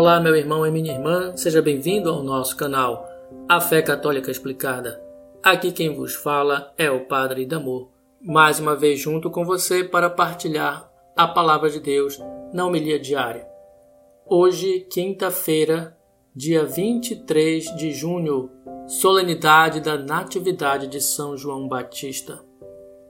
Olá, 0.00 0.20
meu 0.20 0.36
irmão 0.36 0.64
e 0.64 0.70
minha 0.70 0.92
irmã, 0.92 1.36
seja 1.36 1.60
bem-vindo 1.60 2.08
ao 2.08 2.22
nosso 2.22 2.56
canal 2.56 3.04
A 3.48 3.60
Fé 3.60 3.82
Católica 3.82 4.30
Explicada. 4.30 5.02
Aqui 5.42 5.72
quem 5.72 5.92
vos 5.92 6.14
fala 6.14 6.72
é 6.78 6.88
o 6.88 7.06
Padre 7.06 7.44
Damor, 7.44 7.88
mais 8.22 8.60
uma 8.60 8.76
vez 8.76 9.00
junto 9.00 9.28
com 9.28 9.44
você 9.44 9.82
para 9.82 10.08
partilhar 10.08 10.88
a 11.16 11.26
palavra 11.26 11.68
de 11.68 11.80
Deus 11.80 12.16
na 12.52 12.64
homilia 12.64 12.96
diária. 12.96 13.44
Hoje, 14.24 14.86
quinta-feira, 14.88 15.98
dia 16.32 16.64
23 16.64 17.76
de 17.76 17.90
junho, 17.90 18.52
solenidade 18.86 19.80
da 19.80 19.98
Natividade 19.98 20.86
de 20.86 21.00
São 21.00 21.36
João 21.36 21.66
Batista. 21.66 22.38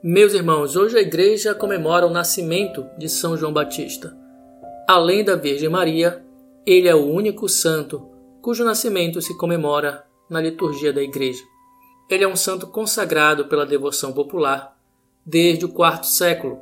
Meus 0.03 0.33
irmãos, 0.33 0.75
hoje 0.75 0.97
a 0.97 1.03
igreja 1.03 1.55
comemora 1.55 2.07
o 2.07 2.11
nascimento 2.11 2.87
de 2.97 3.11
São 3.11 3.37
João 3.37 3.53
Batista. 3.53 4.17
Além 4.89 5.23
da 5.23 5.37
Virgem 5.37 5.69
Maria, 5.69 6.27
ele 6.67 6.89
é 6.89 6.95
o 6.95 7.07
único 7.07 7.49
santo 7.49 8.09
cujo 8.43 8.65
nascimento 8.65 9.21
se 9.21 9.37
comemora 9.37 10.05
na 10.29 10.41
liturgia 10.41 10.93
da 10.93 11.03
igreja. 11.03 11.43
Ele 12.11 12.25
é 12.25 12.29
um 12.29 12.37
santo 12.37 12.67
consagrado 12.67 13.47
pela 13.47 13.67
devoção 13.67 14.13
popular 14.13 14.79
desde 15.25 15.65
o 15.65 15.69
quarto 15.69 16.07
século, 16.07 16.59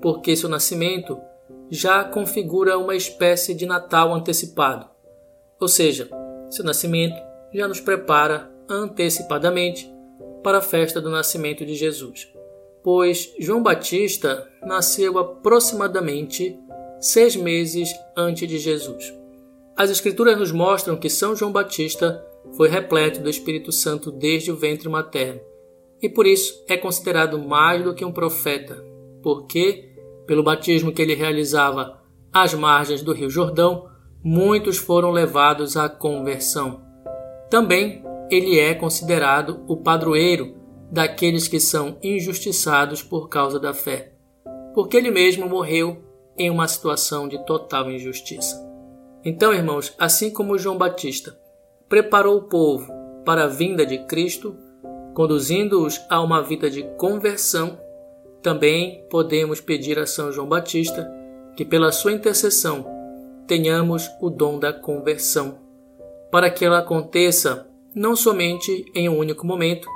porque 0.00 0.36
seu 0.36 0.48
nascimento 0.48 1.18
já 1.70 2.02
configura 2.04 2.78
uma 2.78 2.94
espécie 2.94 3.54
de 3.54 3.66
Natal 3.66 4.14
antecipado. 4.14 4.88
Ou 5.60 5.68
seja, 5.68 6.08
seu 6.50 6.64
nascimento 6.64 7.16
já 7.52 7.68
nos 7.68 7.80
prepara 7.80 8.50
antecipadamente 8.68 9.92
para 10.42 10.58
a 10.58 10.62
festa 10.62 11.00
do 11.00 11.10
nascimento 11.10 11.66
de 11.66 11.74
Jesus 11.74 12.28
pois 12.82 13.34
João 13.38 13.62
Batista 13.62 14.48
nasceu 14.62 15.18
aproximadamente 15.18 16.58
seis 17.00 17.36
meses 17.36 17.90
antes 18.16 18.48
de 18.48 18.58
Jesus. 18.58 19.14
As 19.80 19.88
Escrituras 19.88 20.38
nos 20.38 20.52
mostram 20.52 20.94
que 20.94 21.08
São 21.08 21.34
João 21.34 21.50
Batista 21.50 22.22
foi 22.54 22.68
repleto 22.68 23.22
do 23.22 23.30
Espírito 23.30 23.72
Santo 23.72 24.12
desde 24.12 24.52
o 24.52 24.54
ventre 24.54 24.90
materno 24.90 25.40
e 26.02 26.06
por 26.06 26.26
isso 26.26 26.62
é 26.68 26.76
considerado 26.76 27.38
mais 27.38 27.82
do 27.82 27.94
que 27.94 28.04
um 28.04 28.12
profeta, 28.12 28.84
porque, 29.22 29.90
pelo 30.26 30.42
batismo 30.42 30.92
que 30.92 31.00
ele 31.00 31.14
realizava 31.14 31.98
às 32.30 32.52
margens 32.52 33.00
do 33.00 33.14
Rio 33.14 33.30
Jordão, 33.30 33.88
muitos 34.22 34.76
foram 34.76 35.10
levados 35.10 35.78
à 35.78 35.88
conversão. 35.88 36.82
Também 37.48 38.04
ele 38.30 38.60
é 38.60 38.74
considerado 38.74 39.64
o 39.66 39.78
padroeiro 39.78 40.56
daqueles 40.92 41.48
que 41.48 41.58
são 41.58 41.96
injustiçados 42.02 43.02
por 43.02 43.30
causa 43.30 43.58
da 43.58 43.72
fé, 43.72 44.12
porque 44.74 44.98
ele 44.98 45.10
mesmo 45.10 45.48
morreu 45.48 46.04
em 46.36 46.50
uma 46.50 46.68
situação 46.68 47.26
de 47.26 47.42
total 47.46 47.90
injustiça. 47.90 48.68
Então, 49.24 49.52
irmãos, 49.52 49.94
assim 49.98 50.30
como 50.30 50.58
João 50.58 50.78
Batista 50.78 51.38
preparou 51.88 52.38
o 52.38 52.42
povo 52.42 52.90
para 53.24 53.44
a 53.44 53.48
vinda 53.48 53.84
de 53.84 53.98
Cristo, 54.06 54.56
conduzindo-os 55.14 56.00
a 56.08 56.22
uma 56.22 56.42
vida 56.42 56.70
de 56.70 56.82
conversão, 56.96 57.78
também 58.42 59.04
podemos 59.10 59.60
pedir 59.60 59.98
a 59.98 60.06
São 60.06 60.32
João 60.32 60.48
Batista 60.48 61.10
que, 61.54 61.64
pela 61.64 61.92
sua 61.92 62.12
intercessão, 62.12 62.86
tenhamos 63.46 64.08
o 64.20 64.30
dom 64.30 64.58
da 64.58 64.72
conversão, 64.72 65.58
para 66.30 66.48
que 66.48 66.64
ela 66.64 66.78
aconteça 66.78 67.68
não 67.94 68.16
somente 68.16 68.84
em 68.94 69.08
um 69.08 69.18
único 69.18 69.46
momento, 69.46 69.86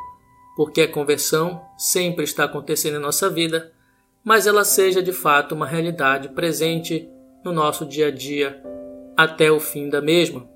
porque 0.57 0.83
a 0.83 0.93
conversão 0.93 1.63
sempre 1.79 2.25
está 2.25 2.45
acontecendo 2.45 2.97
em 2.97 3.01
nossa 3.01 3.31
vida, 3.31 3.73
mas 4.23 4.47
ela 4.47 4.65
seja 4.65 5.03
de 5.03 5.13
fato 5.13 5.55
uma 5.55 5.67
realidade 5.67 6.29
presente 6.31 7.09
no 7.45 7.53
nosso 7.53 7.87
dia 7.87 8.09
a 8.09 8.11
dia 8.11 8.63
até 9.17 9.51
o 9.51 9.61
fim 9.61 9.89
da 9.89 10.01
mesma. 10.01 10.49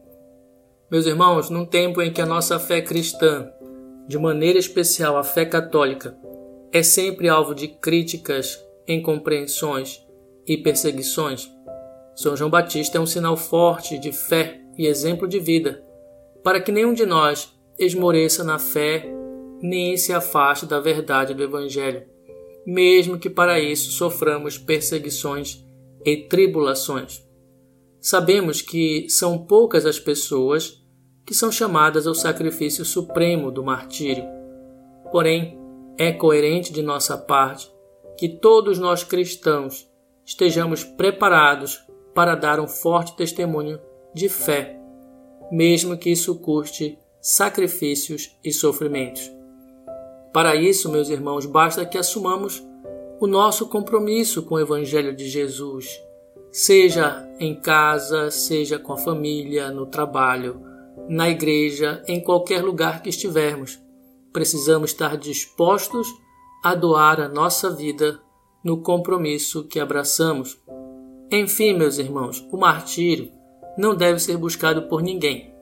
Meus 0.91 1.07
irmãos, 1.07 1.51
num 1.51 1.67
tempo 1.67 2.01
em 2.01 2.13
que 2.13 2.21
a 2.21 2.27
nossa 2.27 2.59
fé 2.59 2.81
cristã, 2.81 3.51
de 4.07 4.19
maneira 4.19 4.59
especial 4.59 5.17
a 5.17 5.23
fé 5.23 5.45
católica, 5.45 6.17
é 6.73 6.83
sempre 6.83 7.29
alvo 7.29 7.55
de 7.55 7.69
críticas, 7.69 8.59
incompreensões 8.87 10.03
e 10.47 10.57
perseguições, 10.57 11.51
São 12.17 12.37
João 12.37 12.51
Batista 12.51 12.99
é 12.99 13.01
um 13.01 13.07
sinal 13.07 13.37
forte 13.37 13.99
de 13.99 14.13
fé 14.13 14.61
e 14.77 14.87
exemplo 14.87 15.29
de 15.29 15.39
vida, 15.39 15.83
para 16.43 16.61
que 16.61 16.73
nenhum 16.73 16.95
de 16.95 17.05
nós 17.05 17.53
esmoreça 17.79 18.43
na 18.43 18.59
fé 18.59 19.07
nem 19.61 19.97
se 19.97 20.13
afaste 20.13 20.67
da 20.67 20.81
verdade 20.81 21.35
do 21.35 21.43
Evangelho, 21.43 22.05
mesmo 22.67 23.19
que 23.19 23.29
para 23.29 23.61
isso 23.61 23.91
soframos 23.93 24.57
perseguições 24.57 25.65
e 26.05 26.17
tribulações. 26.17 27.28
Sabemos 28.01 28.63
que 28.63 29.09
são 29.09 29.39
poucas 29.39 29.85
as 29.85 29.99
pessoas 29.99 30.85
que 31.27 31.35
são 31.35 31.53
chamadas 31.53 32.07
ao 32.07 32.15
sacrifício 32.15 32.85
supremo 32.85 33.51
do 33.51 33.63
martírio. 33.63 34.25
Porém, 35.11 35.59
é 35.99 36.13
coerente 36.13 36.73
de 36.73 36.81
nossa 36.81 37.19
parte 37.19 37.71
que 38.17 38.29
todos 38.29 38.79
nós 38.79 39.03
cristãos 39.03 39.89
estejamos 40.25 40.85
preparados 40.85 41.83
para 42.15 42.35
dar 42.35 42.61
um 42.61 42.67
forte 42.67 43.17
testemunho 43.17 43.81
de 44.15 44.29
fé, 44.29 44.81
mesmo 45.51 45.97
que 45.97 46.11
isso 46.11 46.37
custe 46.37 46.99
sacrifícios 47.21 48.37
e 48.45 48.53
sofrimentos. 48.53 49.31
Para 50.33 50.55
isso, 50.55 50.89
meus 50.89 51.09
irmãos, 51.09 51.47
basta 51.47 51.85
que 51.85 51.99
assumamos 51.99 52.63
o 53.21 53.27
nosso 53.27 53.69
compromisso 53.69 54.43
com 54.43 54.55
o 54.55 54.61
Evangelho 54.61 55.15
de 55.15 55.29
Jesus, 55.29 56.01
seja 56.51 57.29
em 57.39 57.55
casa, 57.55 58.31
seja 58.31 58.79
com 58.79 58.93
a 58.93 58.97
família, 58.97 59.71
no 59.71 59.87
trabalho, 59.87 60.61
na 61.09 61.29
igreja, 61.29 62.03
em 62.07 62.21
qualquer 62.21 62.63
lugar 62.63 63.03
que 63.03 63.09
estivermos. 63.09 63.79
Precisamos 64.33 64.91
estar 64.91 65.17
dispostos 65.17 66.09
a 66.63 66.75
doar 66.75 67.21
a 67.21 67.29
nossa 67.29 67.71
vida 67.71 68.21
no 68.65 68.83
compromisso 68.83 69.65
que 69.65 69.81
abraçamos. 69.81 70.59
Enfim, 71.31 71.75
meus 71.75 71.99
irmãos, 71.99 72.47
o 72.51 72.57
martírio 72.57 73.31
não 73.77 73.95
deve 73.95 74.19
ser 74.19 74.37
buscado 74.37 74.83
por 74.89 75.03
ninguém, 75.03 75.55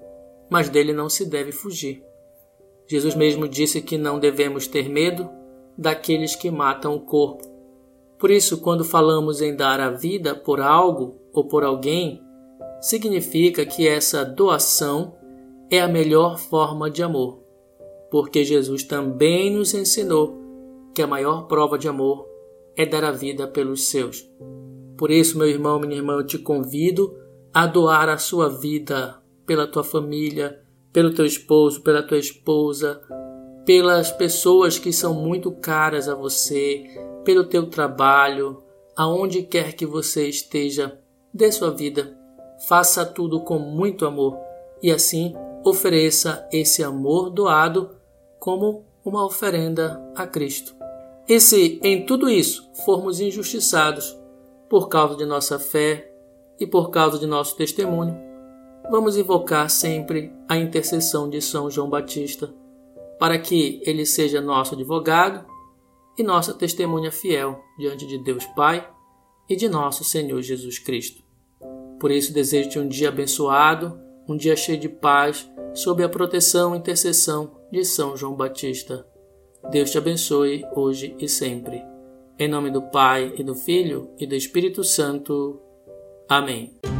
mas 0.50 0.68
dele 0.68 0.92
não 0.92 1.08
se 1.08 1.24
deve 1.24 1.52
fugir. 1.52 2.02
Jesus 2.88 3.14
mesmo 3.14 3.48
disse 3.48 3.82
que 3.82 3.98
não 3.98 4.18
devemos 4.18 4.66
ter 4.66 4.88
medo 4.88 5.28
daqueles 5.76 6.34
que 6.34 6.50
matam 6.50 6.94
o 6.94 7.00
corpo. 7.00 7.55
Por 8.18 8.30
isso, 8.30 8.58
quando 8.58 8.84
falamos 8.84 9.42
em 9.42 9.54
dar 9.54 9.80
a 9.80 9.90
vida 9.90 10.34
por 10.34 10.60
algo 10.60 11.16
ou 11.32 11.46
por 11.46 11.64
alguém, 11.64 12.22
significa 12.80 13.66
que 13.66 13.86
essa 13.86 14.24
doação 14.24 15.14
é 15.70 15.80
a 15.80 15.88
melhor 15.88 16.38
forma 16.38 16.90
de 16.90 17.02
amor, 17.02 17.40
porque 18.10 18.44
Jesus 18.44 18.84
também 18.84 19.50
nos 19.50 19.74
ensinou 19.74 20.38
que 20.94 21.02
a 21.02 21.06
maior 21.06 21.46
prova 21.46 21.78
de 21.78 21.88
amor 21.88 22.26
é 22.76 22.86
dar 22.86 23.04
a 23.04 23.10
vida 23.10 23.46
pelos 23.46 23.88
seus. 23.88 24.26
Por 24.96 25.10
isso, 25.10 25.36
meu 25.36 25.46
irmão, 25.46 25.78
minha 25.78 25.96
irmã, 25.96 26.14
eu 26.14 26.26
te 26.26 26.38
convido 26.38 27.14
a 27.52 27.66
doar 27.66 28.08
a 28.08 28.18
sua 28.18 28.48
vida 28.48 29.16
pela 29.44 29.66
tua 29.66 29.84
família, 29.84 30.60
pelo 30.92 31.12
teu 31.12 31.26
esposo, 31.26 31.82
pela 31.82 32.02
tua 32.02 32.18
esposa, 32.18 33.00
pelas 33.66 34.10
pessoas 34.10 34.78
que 34.78 34.92
são 34.92 35.14
muito 35.14 35.50
caras 35.52 36.08
a 36.08 36.14
você, 36.14 36.84
pelo 37.26 37.42
teu 37.42 37.66
trabalho, 37.68 38.62
aonde 38.96 39.42
quer 39.42 39.72
que 39.72 39.84
você 39.84 40.28
esteja, 40.28 40.96
dê 41.34 41.50
sua 41.50 41.72
vida. 41.72 42.16
Faça 42.68 43.04
tudo 43.04 43.40
com 43.40 43.58
muito 43.58 44.06
amor 44.06 44.38
e 44.80 44.92
assim 44.92 45.34
ofereça 45.64 46.48
esse 46.52 46.84
amor 46.84 47.28
doado 47.28 47.90
como 48.38 48.84
uma 49.04 49.26
oferenda 49.26 50.00
a 50.14 50.24
Cristo. 50.24 50.76
E 51.28 51.40
se 51.40 51.80
em 51.82 52.06
tudo 52.06 52.30
isso 52.30 52.70
formos 52.84 53.20
injustiçados 53.20 54.16
por 54.70 54.88
causa 54.88 55.16
de 55.16 55.26
nossa 55.26 55.58
fé 55.58 56.12
e 56.60 56.66
por 56.66 56.90
causa 56.90 57.18
de 57.18 57.26
nosso 57.26 57.56
testemunho, 57.56 58.16
vamos 58.88 59.16
invocar 59.16 59.68
sempre 59.68 60.32
a 60.48 60.56
intercessão 60.56 61.28
de 61.28 61.42
São 61.42 61.68
João 61.68 61.90
Batista, 61.90 62.54
para 63.18 63.36
que 63.36 63.80
ele 63.84 64.06
seja 64.06 64.40
nosso 64.40 64.74
advogado 64.74 65.55
e 66.18 66.22
nossa 66.22 66.54
testemunha 66.54 67.12
fiel 67.12 67.62
diante 67.78 68.06
de 68.06 68.18
Deus 68.18 68.44
Pai 68.56 68.88
e 69.48 69.56
de 69.56 69.68
nosso 69.68 70.04
Senhor 70.04 70.40
Jesus 70.42 70.78
Cristo. 70.78 71.22
Por 72.00 72.10
isso, 72.10 72.32
desejo-te 72.32 72.78
um 72.78 72.88
dia 72.88 73.08
abençoado, 73.08 73.98
um 74.28 74.36
dia 74.36 74.56
cheio 74.56 74.78
de 74.78 74.88
paz, 74.88 75.48
sob 75.74 76.02
a 76.02 76.08
proteção 76.08 76.74
e 76.74 76.78
intercessão 76.78 77.52
de 77.70 77.84
São 77.84 78.16
João 78.16 78.34
Batista. 78.34 79.06
Deus 79.70 79.90
te 79.90 79.98
abençoe 79.98 80.64
hoje 80.74 81.14
e 81.18 81.28
sempre. 81.28 81.82
Em 82.38 82.48
nome 82.48 82.70
do 82.70 82.82
Pai, 82.82 83.34
e 83.36 83.42
do 83.42 83.54
Filho, 83.54 84.10
e 84.18 84.26
do 84.26 84.34
Espírito 84.34 84.84
Santo. 84.84 85.60
Amém. 86.28 86.95